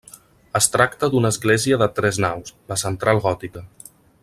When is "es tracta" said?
0.59-1.09